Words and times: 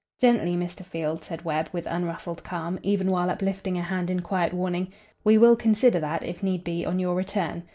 "Gently, 0.19 0.55
Mr. 0.55 0.83
Field," 0.83 1.23
said 1.23 1.45
Webb, 1.45 1.69
with 1.71 1.85
unruffled 1.85 2.43
calm, 2.43 2.79
even 2.81 3.11
while 3.11 3.29
uplifting 3.29 3.77
a 3.77 3.83
hand 3.83 4.09
in 4.09 4.21
quiet 4.21 4.51
warning. 4.51 4.91
"We 5.23 5.37
will 5.37 5.55
consider 5.55 5.99
that, 5.99 6.23
if 6.23 6.41
need 6.41 6.63
be, 6.63 6.83
on 6.83 6.97
your 6.97 7.13
return. 7.13 7.61